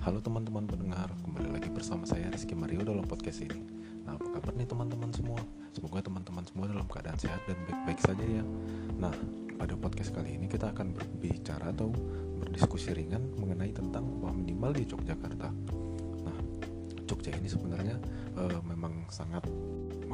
Halo 0.00 0.16
teman-teman 0.24 0.64
pendengar, 0.64 1.12
kembali 1.28 1.60
lagi 1.60 1.68
bersama 1.68 2.08
saya 2.08 2.32
Rizky 2.32 2.56
Mario 2.56 2.80
dalam 2.80 3.04
podcast 3.04 3.44
ini. 3.44 3.60
Nah, 4.08 4.16
apa 4.16 4.32
kabar 4.32 4.56
nih 4.56 4.64
teman-teman 4.64 5.12
semua? 5.12 5.36
Semoga 5.76 6.00
teman-teman 6.00 6.40
semua 6.48 6.72
dalam 6.72 6.88
keadaan 6.88 7.20
sehat 7.20 7.36
dan 7.44 7.60
baik-baik 7.68 8.00
saja 8.00 8.24
ya. 8.24 8.40
Nah, 8.96 9.12
pada 9.60 9.76
podcast 9.76 10.16
kali 10.16 10.40
ini 10.40 10.48
kita 10.48 10.72
akan 10.72 10.96
berbicara 10.96 11.68
atau 11.76 11.92
berdiskusi 12.40 12.96
ringan 12.96 13.28
mengenai 13.36 13.76
tentang 13.76 14.08
upah 14.08 14.32
minimal 14.32 14.72
di 14.72 14.88
Yogyakarta. 14.88 15.52
Nah, 16.24 16.36
Yogyakarta 17.04 17.36
ini 17.36 17.48
sebenarnya 17.52 17.96
e, 18.40 18.42
memang 18.72 19.04
sangat 19.12 19.44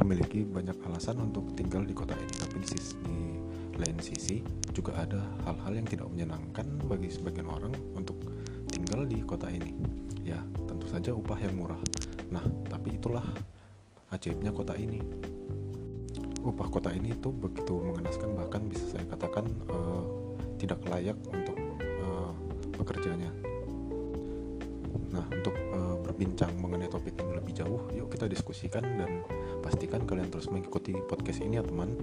memiliki 0.02 0.42
banyak 0.42 0.82
alasan 0.82 1.23
untuk 1.23 1.55
tinggal 1.55 1.87
di 1.87 1.95
kota 1.95 2.18
ini, 2.18 2.34
tapi 2.34 2.59
di 2.59 2.68
sisi 2.74 2.98
di 3.06 3.38
lain 3.78 4.02
sisi 4.02 4.42
juga 4.74 4.98
ada 4.98 5.23
hal-hal 5.46 5.78
yang 5.78 5.87
tidak 5.87 6.10
menyenangkan 6.10 6.66
bagi 6.91 7.06
sebagian 7.06 7.46
orang 7.46 7.70
untuk 7.95 8.18
tinggal 8.96 9.12
di 9.12 9.20
kota 9.28 9.52
ini. 9.52 9.77
Ya, 10.24 10.41
tentu 10.64 10.88
saja 10.88 11.12
upah 11.12 11.36
yang 11.36 11.52
murah. 11.60 11.77
Nah, 12.32 12.41
tapi 12.64 12.96
itulah 12.96 13.28
ajaibnya 14.09 14.56
kota 14.56 14.72
ini 14.72 15.05
upah 16.46 16.70
kota 16.70 16.95
ini 16.95 17.10
itu 17.10 17.34
begitu 17.34 17.74
mengenaskan 17.82 18.38
bahkan 18.38 18.62
bisa 18.70 18.86
saya 18.95 19.02
katakan 19.10 19.50
uh, 19.66 20.06
tidak 20.62 20.78
layak 20.86 21.19
untuk 21.27 21.59
uh, 22.06 22.30
pekerjanya 22.78 23.34
nah 25.10 25.27
untuk 25.27 25.58
uh, 25.74 25.98
berbincang 26.06 26.55
mengenai 26.62 26.86
topik 26.86 27.19
ini 27.19 27.34
lebih 27.34 27.50
jauh 27.50 27.91
yuk 27.98 28.14
kita 28.14 28.30
diskusikan 28.30 28.86
dan 28.94 29.27
pastikan 29.58 30.06
kalian 30.06 30.30
terus 30.30 30.47
mengikuti 30.47 30.94
podcast 31.10 31.42
ini 31.42 31.58
ya 31.58 31.66
teman 31.66 31.98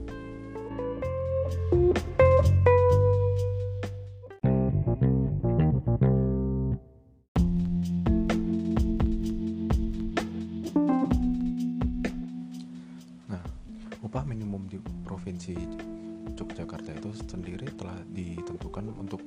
di 14.73 14.81
provinsi 15.05 15.53
Yogyakarta 16.33 16.95
itu 16.95 17.11
sendiri 17.27 17.66
telah 17.75 17.99
ditentukan 18.13 18.88
untuk 18.95 19.19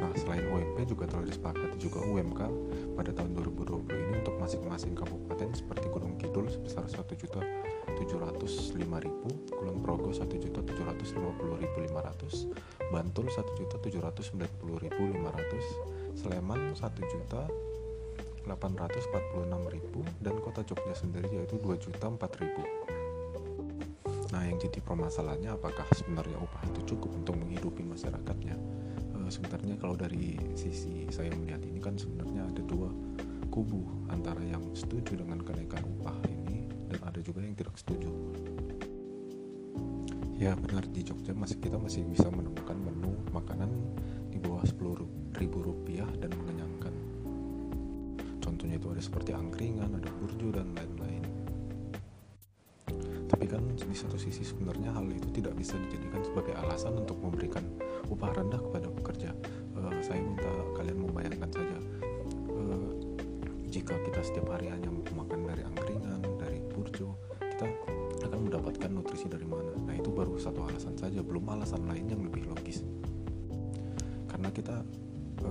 Nah, 0.00 0.08
selain 0.16 0.48
UMP 0.48 0.88
juga 0.88 1.04
telah 1.04 1.28
disepakati 1.28 1.76
juga 1.76 2.00
UMK 2.00 2.40
pada 2.96 3.12
tahun 3.12 3.36
2020 3.36 3.84
ini 3.92 4.24
untuk 4.24 4.32
masing-masing 4.40 4.96
kabupaten 4.96 5.52
seperti 5.52 5.92
Gunung 5.92 6.16
Kidul 6.16 6.48
sebesar 6.48 6.88
1.705.000, 6.88 7.92
Kulon 9.52 9.78
Progo 9.84 10.08
1.750.500, 10.08 12.88
Bantul 12.88 13.28
1.790.500, 13.28 15.99
Sleman 16.16 16.74
1 16.74 17.12
juta 17.12 17.42
846 18.48 19.74
ribu. 19.74 20.00
Dan 20.18 20.34
kota 20.40 20.64
Jogja 20.64 20.94
sendiri 20.94 21.28
yaitu 21.30 21.60
2 21.60 21.76
juta 21.76 22.06
4 22.10 22.40
ribu. 22.42 22.62
Nah 24.30 24.46
yang 24.46 24.58
jadi 24.62 24.78
permasalahannya 24.82 25.50
apakah 25.58 25.86
sebenarnya 25.94 26.38
upah 26.38 26.62
itu 26.70 26.94
cukup 26.94 27.10
untuk 27.18 27.34
menghidupi 27.34 27.82
masyarakatnya? 27.82 28.54
E, 29.14 29.18
sebenarnya 29.26 29.74
kalau 29.74 29.98
dari 29.98 30.38
sisi 30.54 31.10
saya 31.10 31.34
melihat 31.34 31.66
ini 31.66 31.82
kan 31.82 31.98
sebenarnya 31.98 32.46
ada 32.46 32.62
dua 32.62 32.94
kubu 33.50 33.82
antara 34.06 34.38
yang 34.46 34.62
setuju 34.70 35.18
dengan 35.18 35.42
kenaikan 35.42 35.82
upah 35.98 36.14
ini 36.30 36.70
dan 36.86 37.02
ada 37.02 37.18
juga 37.18 37.42
yang 37.42 37.58
tidak 37.58 37.74
setuju 37.74 38.06
ya 40.40 40.56
benar. 40.56 40.88
Di 40.88 41.04
Jogja 41.04 41.36
masih 41.36 41.60
kita 41.60 41.76
masih 41.76 42.08
bisa 42.08 42.32
menemukan 42.32 42.74
menu 42.80 43.12
makanan 43.36 43.68
di 44.32 44.40
bawah 44.40 44.64
10 44.64 45.36
ribu 45.36 45.58
rupiah 45.60 46.08
dan 46.16 46.32
mengenyangkan. 46.32 46.94
Contohnya 48.40 48.80
itu 48.80 48.88
ada 48.88 49.02
seperti 49.04 49.36
angkringan 49.36 50.00
ada 50.00 50.08
burjo 50.16 50.48
dan 50.48 50.72
lain-lain. 50.72 51.22
Tapi 53.30 53.44
kan 53.46 53.62
di 53.76 53.94
satu 53.94 54.16
sisi 54.16 54.42
sebenarnya 54.42 54.90
hal 54.96 55.06
itu 55.12 55.28
tidak 55.30 55.54
bisa 55.54 55.76
dijadikan 55.76 56.24
sebagai 56.24 56.56
alasan 56.56 56.96
untuk 56.98 57.20
memberikan 57.20 57.62
upah 58.08 58.32
rendah 58.32 58.58
kepada 58.58 58.88
pekerja. 58.90 59.30
Uh, 59.76 59.92
saya 60.00 60.24
minta 60.24 60.50
kalian 60.74 60.98
membayangkan 61.04 61.50
saja 61.52 61.78
uh, 62.52 62.90
jika 63.70 63.94
kita 64.02 64.20
setiap 64.24 64.50
hari 64.50 64.66
hanya 64.66 64.90
makan 65.14 65.46
dari 65.46 65.62
angkringan 65.62 66.20
dari 66.42 66.58
burjo 66.74 67.14
kita 67.60 68.26
akan 68.26 68.40
mendapatkan 68.50 68.90
nutrisi 68.90 69.30
dari 69.30 69.46
mana 69.46 69.69
baru 70.20 70.36
satu 70.36 70.68
alasan 70.68 70.92
saja 71.00 71.24
belum 71.24 71.48
alasan 71.48 71.88
lain 71.88 72.12
yang 72.12 72.20
lebih 72.20 72.44
logis. 72.52 72.84
Karena 74.28 74.52
kita 74.52 74.84
e, 75.40 75.50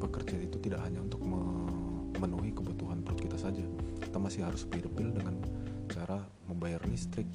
bekerja 0.00 0.40
itu 0.40 0.56
tidak 0.56 0.88
hanya 0.88 1.04
untuk 1.04 1.20
memenuhi 1.20 2.56
kebutuhan 2.56 3.04
perut 3.04 3.20
kita 3.20 3.36
saja. 3.36 3.60
Kita 4.00 4.16
masih 4.16 4.48
harus 4.48 4.64
bill 4.64 5.12
dengan 5.12 5.36
cara 5.92 6.24
membayar 6.48 6.80
listrik. 6.88 7.28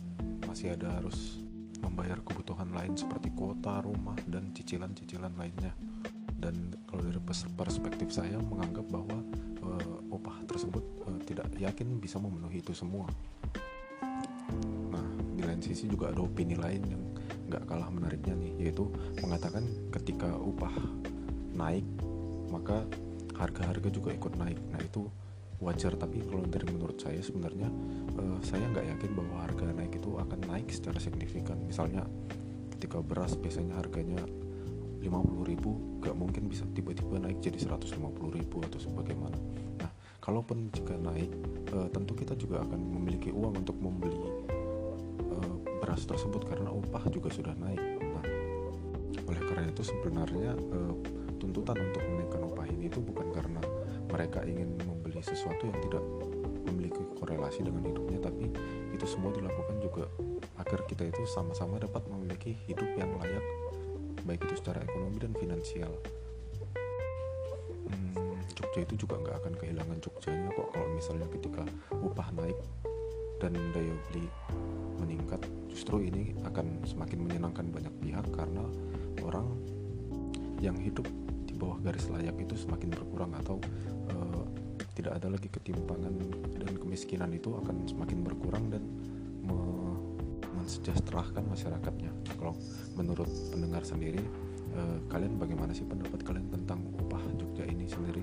Masih 0.50 0.74
ada 0.74 0.90
harus 0.97 1.46
membayar 1.86 2.18
kebutuhan 2.25 2.74
lain 2.74 2.98
seperti 2.98 3.30
kuota 3.38 3.86
rumah 3.86 4.18
dan 4.25 4.50
cicilan-cicilan 4.50 5.38
lainnya. 5.38 5.78
Dan 6.42 6.74
kalau 6.90 7.06
dari 7.06 7.22
perspektif 7.53 8.09
saya 8.09 8.42
menganggap 8.42 8.90
bahwa 8.90 9.22
e, 9.62 9.69
upah 10.09 10.50
tersebut 10.50 10.81
e, 11.06 11.09
tidak 11.30 11.46
yakin 11.62 12.02
bisa 12.02 12.18
memenuhi 12.18 12.66
itu 12.66 12.74
semua 12.74 13.06
lain 15.62 15.78
sisi 15.78 15.86
juga 15.86 16.10
ada 16.10 16.26
opini 16.26 16.58
lain 16.58 16.82
yang 16.90 17.04
nggak 17.54 17.70
kalah 17.70 17.94
menariknya 17.94 18.34
nih 18.34 18.66
yaitu 18.66 18.90
mengatakan 19.22 19.62
ketika 19.94 20.34
upah 20.34 20.74
naik 21.54 21.86
maka 22.50 22.82
harga-harga 23.38 23.94
juga 23.94 24.10
ikut 24.10 24.34
naik. 24.42 24.58
Nah 24.74 24.82
itu 24.82 25.06
wajar 25.62 25.94
tapi 25.94 26.26
kalau 26.26 26.42
dari 26.50 26.66
menurut 26.66 26.98
saya 26.98 27.22
sebenarnya 27.22 27.70
uh, 28.18 28.42
saya 28.42 28.66
nggak 28.74 28.98
yakin 28.98 29.12
bahwa 29.14 29.46
harga 29.46 29.70
naik 29.70 29.94
itu 30.02 30.18
akan 30.18 30.40
naik 30.50 30.68
secara 30.74 30.98
signifikan. 30.98 31.62
Misalnya 31.62 32.10
ketika 32.74 32.98
beras 33.06 33.38
biasanya 33.38 33.78
harganya 33.78 34.18
50 35.06 35.06
ribu 35.46 36.02
nggak 36.02 36.18
mungkin 36.18 36.50
bisa 36.50 36.66
tiba-tiba 36.74 37.22
naik 37.22 37.38
jadi 37.38 37.62
150 37.70 38.02
ribu 38.34 38.66
atau 38.66 38.82
sebagaimana. 38.82 39.38
Nah 39.78 39.94
kalaupun 40.26 40.74
jika 40.74 40.98
naik 40.98 41.30
uh, 41.78 41.86
tentu 41.94 42.18
kita 42.18 42.34
juga 42.34 42.66
akan 42.66 42.82
memiliki 42.82 43.30
uang 43.30 43.62
untuk 43.62 43.78
membeli 43.78 44.18
beras 45.91 46.07
tersebut 46.07 46.47
karena 46.47 46.72
upah 46.72 47.03
juga 47.12 47.28
sudah 47.28 47.52
naik. 47.59 48.00
Nah, 48.00 48.24
oleh 49.28 49.41
karena 49.44 49.68
itu 49.68 49.84
sebenarnya 49.84 50.56
e, 50.56 50.79
tuntutan 51.35 51.75
untuk 51.84 52.00
menaikkan 52.00 52.47
upah 52.47 52.63
ini 52.72 52.88
itu 52.88 53.03
bukan 53.03 53.28
karena 53.35 53.59
mereka 54.07 54.39
ingin 54.48 54.71
membeli 54.88 55.19
sesuatu 55.19 55.68
yang 55.68 55.75
tidak 55.83 56.00
memiliki 56.63 57.04
korelasi 57.19 57.68
dengan 57.68 57.83
hidupnya, 57.83 58.24
tapi 58.24 58.48
itu 58.95 59.04
semua 59.04 59.36
dilakukan 59.36 59.83
juga 59.83 60.07
agar 60.63 60.80
kita 60.88 61.12
itu 61.12 61.27
sama-sama 61.27 61.75
dapat 61.75 62.07
memiliki 62.07 62.56
hidup 62.71 62.88
yang 62.95 63.12
layak, 63.19 63.44
baik 64.24 64.48
itu 64.48 64.63
secara 64.63 64.80
ekonomi 64.88 65.19
dan 65.19 65.36
finansial. 65.36 65.92
Hmm, 67.92 68.39
Jogja 68.56 68.88
itu 68.88 68.95
juga 68.95 69.19
nggak 69.19 69.44
akan 69.44 69.54
kehilangan 69.60 70.00
Jogjanya 70.00 70.56
kok 70.56 70.71
kalau 70.71 70.88
misalnya 70.95 71.27
ketika 71.36 71.68
upah 72.00 72.31
naik 72.31 72.56
dan 73.42 73.58
daya 73.74 73.96
beli 74.10 74.30
meningkat 75.02 75.42
justru 75.66 76.06
ini 76.06 76.38
akan 76.46 76.86
semakin 76.86 77.26
menyenangkan 77.26 77.66
banyak 77.74 77.94
pihak 78.06 78.26
karena 78.38 78.62
orang 79.26 79.50
yang 80.62 80.78
hidup 80.78 81.10
di 81.50 81.58
bawah 81.58 81.82
garis 81.82 82.06
layak 82.14 82.38
itu 82.38 82.54
semakin 82.54 82.94
berkurang 82.94 83.34
atau 83.34 83.58
uh, 84.14 84.46
tidak 84.94 85.18
ada 85.18 85.34
lagi 85.34 85.50
ketimpangan 85.50 86.14
dan 86.62 86.72
kemiskinan 86.78 87.34
itu 87.34 87.58
akan 87.58 87.90
semakin 87.90 88.22
berkurang 88.22 88.70
dan 88.70 88.86
me 89.42 89.58
mensejahterakan 90.52 91.42
masyarakatnya. 91.50 92.14
Kalau 92.38 92.54
menurut 92.94 93.26
pendengar 93.50 93.82
sendiri, 93.82 94.22
uh, 94.78 95.02
kalian 95.10 95.42
bagaimana 95.42 95.74
sih 95.74 95.88
pendapat 95.90 96.22
kalian 96.22 96.54
tentang 96.54 96.86
upah 97.02 97.24
Jogja 97.34 97.66
ini 97.66 97.90
sendiri? 97.90 98.22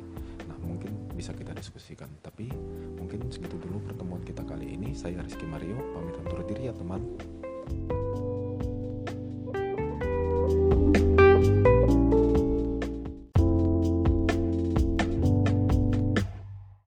Bisa 1.19 1.35
kita 1.35 1.51
diskusikan. 1.51 2.07
Tapi 2.23 2.47
mungkin 2.95 3.27
segitu 3.27 3.59
dulu 3.59 3.83
pertemuan 3.83 4.23
kita 4.23 4.47
kali 4.47 4.79
ini. 4.79 4.95
Saya 4.95 5.19
Rizky 5.19 5.51
Mario, 5.51 5.75
pamit 5.91 6.15
undur 6.15 6.47
diri 6.47 6.71
ya 6.71 6.75
teman. 6.79 7.03